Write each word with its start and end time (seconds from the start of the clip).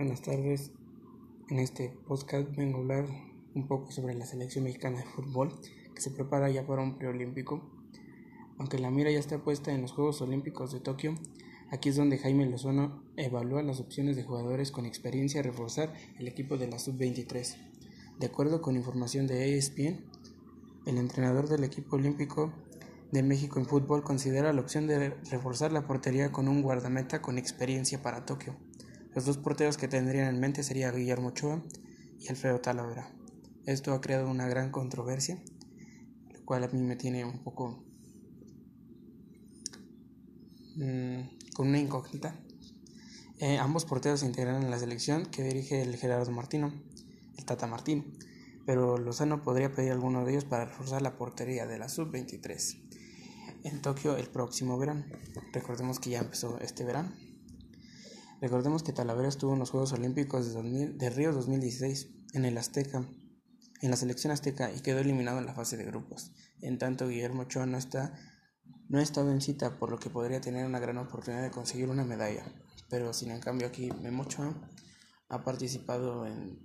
buenas 0.00 0.22
tardes. 0.22 0.70
En 1.50 1.58
este 1.58 1.94
podcast 2.06 2.56
vengo 2.56 2.78
a 2.78 2.80
hablar 2.80 3.06
un 3.54 3.68
poco 3.68 3.90
sobre 3.90 4.14
la 4.14 4.24
selección 4.24 4.64
mexicana 4.64 4.96
de 4.96 5.04
fútbol 5.04 5.52
que 5.94 6.00
se 6.00 6.10
prepara 6.10 6.48
ya 6.48 6.66
para 6.66 6.80
un 6.80 6.96
preolímpico. 6.96 7.60
Aunque 8.56 8.78
la 8.78 8.90
mira 8.90 9.10
ya 9.10 9.18
está 9.18 9.44
puesta 9.44 9.74
en 9.74 9.82
los 9.82 9.92
Juegos 9.92 10.22
Olímpicos 10.22 10.72
de 10.72 10.80
Tokio, 10.80 11.16
aquí 11.70 11.90
es 11.90 11.96
donde 11.96 12.16
Jaime 12.16 12.46
Lozano 12.46 13.02
evalúa 13.18 13.62
las 13.62 13.78
opciones 13.78 14.16
de 14.16 14.22
jugadores 14.22 14.70
con 14.72 14.86
experiencia 14.86 15.40
a 15.40 15.42
reforzar 15.42 15.92
el 16.18 16.28
equipo 16.28 16.56
de 16.56 16.68
la 16.68 16.78
sub-23. 16.78 17.56
De 18.18 18.26
acuerdo 18.26 18.62
con 18.62 18.76
información 18.76 19.26
de 19.26 19.58
ESPN, 19.58 20.02
el 20.86 20.96
entrenador 20.96 21.46
del 21.46 21.62
equipo 21.62 21.96
olímpico 21.96 22.54
de 23.12 23.22
México 23.22 23.58
en 23.58 23.66
fútbol 23.66 24.02
considera 24.02 24.54
la 24.54 24.62
opción 24.62 24.86
de 24.86 25.10
reforzar 25.30 25.72
la 25.72 25.86
portería 25.86 26.32
con 26.32 26.48
un 26.48 26.62
guardameta 26.62 27.20
con 27.20 27.36
experiencia 27.36 28.00
para 28.00 28.24
Tokio. 28.24 28.56
Los 29.20 29.26
dos 29.26 29.36
porteros 29.36 29.76
que 29.76 29.86
tendrían 29.86 30.28
en 30.28 30.40
mente 30.40 30.62
serían 30.62 30.96
Guillermo 30.96 31.28
Ochoa 31.28 31.62
y 32.18 32.28
Alfredo 32.28 32.62
Talavera. 32.62 33.12
Esto 33.66 33.92
ha 33.92 34.00
creado 34.00 34.30
una 34.30 34.48
gran 34.48 34.70
controversia, 34.70 35.38
lo 36.32 36.42
cual 36.46 36.64
a 36.64 36.68
mí 36.68 36.80
me 36.80 36.96
tiene 36.96 37.26
un 37.26 37.44
poco 37.44 37.84
mmm, 40.74 41.20
con 41.52 41.68
una 41.68 41.78
incógnita. 41.78 42.34
Eh, 43.40 43.58
ambos 43.58 43.84
porteros 43.84 44.20
se 44.20 44.26
integrarán 44.26 44.62
en 44.62 44.70
la 44.70 44.78
selección 44.78 45.26
que 45.26 45.42
dirige 45.42 45.82
el 45.82 45.94
Gerardo 45.96 46.30
Martino, 46.30 46.72
el 47.36 47.44
Tata 47.44 47.66
Martino, 47.66 48.06
pero 48.64 48.96
Lozano 48.96 49.42
podría 49.42 49.70
pedir 49.70 49.90
a 49.90 49.96
alguno 49.96 50.24
de 50.24 50.32
ellos 50.32 50.46
para 50.46 50.64
reforzar 50.64 51.02
la 51.02 51.18
portería 51.18 51.66
de 51.66 51.78
la 51.78 51.90
sub-23 51.90 52.80
en 53.64 53.82
Tokio 53.82 54.16
el 54.16 54.30
próximo 54.30 54.78
verano. 54.78 55.04
Recordemos 55.52 56.00
que 56.00 56.08
ya 56.08 56.20
empezó 56.20 56.58
este 56.60 56.84
verano. 56.84 57.12
Recordemos 58.40 58.82
que 58.82 58.94
Talavera 58.94 59.28
estuvo 59.28 59.52
en 59.52 59.58
los 59.58 59.70
Juegos 59.70 59.92
Olímpicos 59.92 60.54
de, 60.54 60.88
de 60.94 61.10
Río 61.10 61.32
2016 61.32 62.08
en 62.32 62.46
el 62.46 62.56
Azteca, 62.56 63.06
en 63.82 63.90
la 63.90 63.96
selección 63.96 64.32
azteca 64.32 64.72
y 64.72 64.80
quedó 64.80 65.00
eliminado 65.00 65.38
en 65.38 65.46
la 65.46 65.52
fase 65.52 65.76
de 65.76 65.84
grupos. 65.84 66.32
En 66.62 66.78
tanto, 66.78 67.08
Guillermo 67.08 67.42
Ochoa 67.42 67.66
no 67.66 67.76
está 67.76 68.18
no 68.88 68.98
ha 68.98 69.02
estado 69.02 69.30
en 69.30 69.40
cita, 69.40 69.78
por 69.78 69.90
lo 69.90 69.98
que 69.98 70.10
podría 70.10 70.40
tener 70.40 70.66
una 70.66 70.80
gran 70.80 70.98
oportunidad 70.98 71.42
de 71.42 71.50
conseguir 71.50 71.90
una 71.90 72.04
medalla. 72.04 72.44
Pero 72.88 73.12
sin 73.12 73.30
en 73.30 73.64
aquí 73.64 73.90
Memo 74.00 74.22
Ochoa 74.22 74.52
ha 75.28 75.44
participado 75.44 76.26
en 76.26 76.58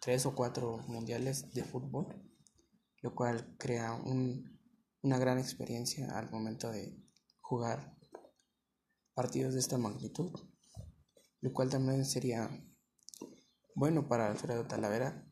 tres 0.00 0.24
o 0.26 0.34
cuatro 0.34 0.78
mundiales 0.86 1.52
de 1.52 1.64
fútbol, 1.64 2.22
lo 3.00 3.14
cual 3.14 3.56
crea 3.58 3.94
un, 3.94 4.60
una 5.02 5.18
gran 5.18 5.38
experiencia 5.38 6.16
al 6.16 6.30
momento 6.30 6.70
de 6.70 6.96
jugar 7.40 7.96
partidos 9.14 9.54
de 9.54 9.60
esta 9.60 9.78
magnitud 9.78 10.51
lo 11.42 11.52
cual 11.52 11.68
también 11.68 12.04
sería 12.04 12.48
bueno 13.74 14.08
para 14.08 14.30
Alfredo 14.30 14.66
Talavera 14.66 15.28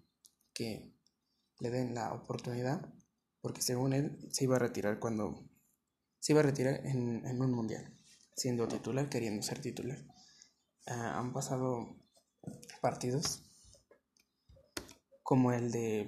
que 0.52 0.92
le 1.60 1.70
den 1.70 1.94
la 1.94 2.12
oportunidad, 2.12 2.92
porque 3.40 3.62
según 3.62 3.92
él 3.92 4.18
se 4.32 4.44
iba 4.44 4.56
a 4.56 4.58
retirar 4.58 4.98
cuando 4.98 5.48
se 6.18 6.32
iba 6.32 6.40
a 6.40 6.44
retirar 6.44 6.84
en, 6.84 7.40
un 7.40 7.52
mundial, 7.52 7.96
siendo 8.36 8.66
titular, 8.66 9.08
queriendo 9.08 9.42
ser 9.42 9.60
titular. 9.60 9.98
Ah, 10.86 11.18
han 11.18 11.32
pasado 11.32 11.96
partidos 12.82 13.42
como 15.22 15.52
el 15.52 15.70
de 15.70 16.00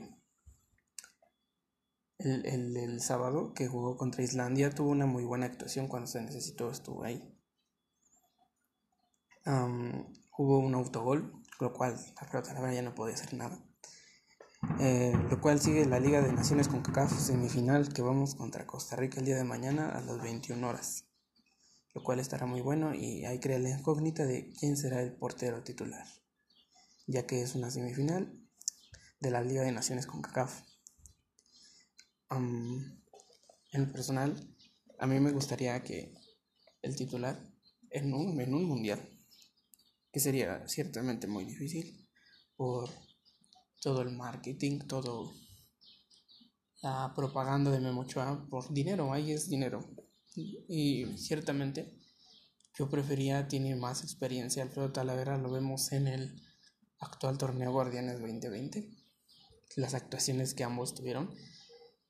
el, 2.18 2.44
el, 2.46 2.76
el, 2.76 3.00
sábado 3.00 3.54
que 3.54 3.68
jugó 3.68 3.96
contra 3.96 4.22
Islandia 4.24 4.70
tuvo 4.70 4.90
una 4.90 5.06
muy 5.06 5.24
buena 5.24 5.46
actuación 5.46 5.86
cuando 5.86 6.08
se 6.08 6.22
necesitó, 6.22 6.70
estuvo 6.70 7.04
ahí 7.04 7.32
hubo 9.44 10.58
un 10.58 10.74
autogol, 10.74 11.32
lo 11.60 11.72
cual 11.72 11.96
la 12.20 12.28
pelota 12.28 12.52
la 12.54 12.72
ya 12.72 12.82
no 12.82 12.94
podía 12.94 13.14
hacer 13.14 13.34
nada. 13.34 13.58
Eh, 14.78 15.12
lo 15.28 15.40
cual 15.40 15.60
sigue 15.60 15.84
la 15.86 15.98
Liga 15.98 16.22
de 16.22 16.32
Naciones 16.32 16.68
con 16.68 16.82
CACAF 16.82 17.18
semifinal 17.18 17.92
que 17.92 18.00
vamos 18.00 18.36
contra 18.36 18.64
Costa 18.64 18.94
Rica 18.94 19.18
el 19.18 19.26
día 19.26 19.36
de 19.36 19.44
mañana 19.44 19.90
a 19.90 20.00
las 20.00 20.22
21 20.22 20.68
horas, 20.68 21.04
lo 21.94 22.02
cual 22.04 22.20
estará 22.20 22.46
muy 22.46 22.60
bueno 22.60 22.94
y 22.94 23.24
hay 23.24 23.40
que 23.40 23.58
la 23.58 23.70
incógnita 23.70 24.24
de 24.24 24.52
quién 24.58 24.76
será 24.76 25.02
el 25.02 25.14
portero 25.14 25.64
titular, 25.64 26.06
ya 27.08 27.26
que 27.26 27.42
es 27.42 27.56
una 27.56 27.72
semifinal 27.72 28.32
de 29.20 29.30
la 29.30 29.42
Liga 29.42 29.62
de 29.62 29.72
Naciones 29.72 30.06
con 30.06 30.22
CACAF. 30.22 30.62
en 32.30 33.92
personal, 33.92 34.56
a 35.00 35.06
mí 35.08 35.18
me 35.18 35.32
gustaría 35.32 35.82
que 35.82 36.14
el 36.82 36.94
titular 36.94 37.36
en 37.90 38.14
un, 38.14 38.40
en 38.40 38.54
un 38.54 38.64
mundial 38.64 39.12
que 40.12 40.20
sería 40.20 40.68
ciertamente 40.68 41.26
muy 41.26 41.44
difícil 41.44 42.06
por 42.56 42.90
todo 43.80 44.02
el 44.02 44.10
marketing, 44.10 44.80
todo 44.80 45.32
la 46.82 47.12
propaganda 47.14 47.70
de 47.70 47.80
Memochoa 47.80 48.46
por 48.50 48.72
dinero, 48.72 49.12
ahí 49.12 49.32
es 49.32 49.48
dinero. 49.48 49.88
Y 50.34 51.06
ciertamente 51.16 51.98
yo 52.78 52.88
prefería, 52.88 53.48
tiene 53.48 53.74
más 53.76 54.02
experiencia 54.02 54.62
Alfredo 54.62 54.92
Talavera, 54.92 55.38
lo 55.38 55.50
vemos 55.50 55.92
en 55.92 56.08
el 56.08 56.42
actual 56.98 57.38
torneo 57.38 57.72
Guardianes 57.72 58.20
2020, 58.20 58.90
las 59.76 59.94
actuaciones 59.94 60.54
que 60.54 60.64
ambos 60.64 60.94
tuvieron. 60.94 61.34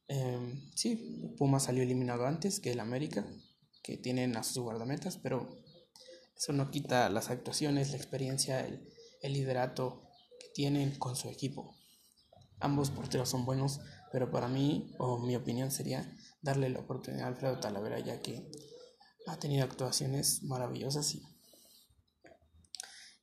Eh, 0.08 0.70
sí, 0.74 1.34
Puma 1.36 1.60
salió 1.60 1.82
eliminado 1.82 2.26
antes 2.26 2.60
que 2.60 2.72
el 2.72 2.80
América, 2.80 3.26
que 3.82 3.96
tienen 3.96 4.36
a 4.36 4.42
sus 4.42 4.62
guardametas, 4.62 5.18
pero 5.18 5.62
eso 6.36 6.52
no 6.52 6.70
quita 6.70 7.08
las 7.08 7.30
actuaciones, 7.30 7.90
la 7.90 7.96
experiencia, 7.96 8.66
el, 8.66 8.88
liderato 9.22 10.02
que 10.40 10.48
tienen 10.54 10.98
con 10.98 11.14
su 11.14 11.28
equipo. 11.28 11.76
Ambos 12.58 12.90
porteros 12.90 13.28
son 13.28 13.44
buenos, 13.44 13.80
pero 14.10 14.30
para 14.30 14.48
mí, 14.48 14.92
o 14.98 15.18
mi 15.18 15.36
opinión 15.36 15.70
sería 15.70 16.16
darle 16.40 16.68
la 16.68 16.80
oportunidad 16.80 17.26
a 17.26 17.28
Alfredo 17.28 17.60
Talavera, 17.60 18.00
ya 18.00 18.20
que 18.20 18.50
ha 19.26 19.38
tenido 19.38 19.64
actuaciones 19.64 20.42
maravillosas 20.42 21.14
y, 21.14 21.22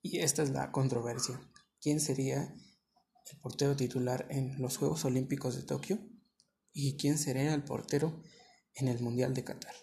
y 0.02 0.20
esta 0.20 0.44
es 0.44 0.52
la 0.52 0.72
controversia. 0.72 1.42
¿Quién 1.82 2.00
sería 2.00 2.56
el 3.32 3.40
portero 3.42 3.76
titular 3.76 4.28
en 4.30 4.62
los 4.62 4.78
Juegos 4.78 5.04
Olímpicos 5.04 5.56
de 5.56 5.64
Tokio? 5.64 6.00
¿Y 6.72 6.98
quién 6.98 7.18
sería 7.18 7.54
el 7.54 7.64
portero 7.64 8.24
en 8.76 8.88
el 8.88 9.00
Mundial 9.00 9.34
de 9.34 9.44
Qatar? 9.44 9.76